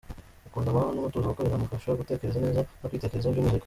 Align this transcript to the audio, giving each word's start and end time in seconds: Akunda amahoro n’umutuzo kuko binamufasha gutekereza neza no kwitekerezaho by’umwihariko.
Akunda 0.47 0.67
amahoro 0.69 0.91
n’umutuzo 0.93 1.27
kuko 1.29 1.41
binamufasha 1.45 1.99
gutekereza 1.99 2.37
neza 2.43 2.59
no 2.81 2.87
kwitekerezaho 2.89 3.33
by’umwihariko. 3.33 3.59